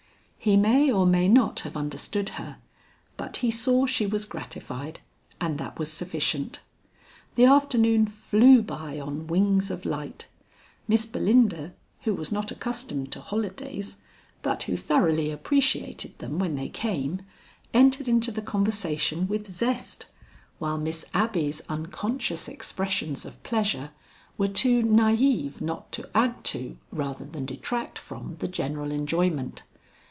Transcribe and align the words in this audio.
He 0.43 0.57
may 0.57 0.91
or 0.91 1.05
may 1.05 1.27
not 1.27 1.59
have 1.59 1.77
understood 1.77 2.29
her, 2.29 2.57
but 3.15 3.37
he 3.37 3.51
saw 3.51 3.85
she 3.85 4.07
was 4.07 4.25
gratified, 4.25 4.99
and 5.39 5.59
that 5.59 5.77
was 5.77 5.93
sufficient. 5.93 6.61
The 7.35 7.45
afternoon 7.45 8.07
flew 8.07 8.63
by 8.63 8.99
on 8.99 9.27
wings 9.27 9.69
of 9.69 9.85
light. 9.85 10.25
Miss 10.87 11.05
Belinda, 11.05 11.73
who 12.05 12.15
was 12.15 12.31
not 12.31 12.49
accustomed 12.49 13.11
to 13.11 13.21
holidays, 13.21 13.97
but 14.41 14.63
who 14.63 14.75
thoroughly 14.75 15.29
appreciated 15.29 16.17
them 16.17 16.39
when 16.39 16.55
they 16.55 16.69
came, 16.69 17.21
entered 17.71 18.07
into 18.07 18.31
the 18.31 18.41
conversation 18.41 19.27
with 19.27 19.45
zest; 19.47 20.07
while 20.57 20.79
Miss 20.79 21.05
Abby's 21.13 21.61
unconscious 21.69 22.47
expressions 22.47 23.25
of 23.25 23.43
pleasure 23.43 23.91
were 24.39 24.47
too 24.47 24.81
naïve 24.81 25.61
not 25.61 25.91
to 25.91 26.09
add 26.17 26.43
to, 26.45 26.77
rather 26.91 27.25
than 27.25 27.45
detract 27.45 27.99
from 27.99 28.37
the 28.39 28.47
general 28.47 28.89
enjoyment. 28.91 29.61